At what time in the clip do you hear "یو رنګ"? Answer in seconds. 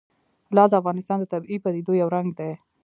2.01-2.27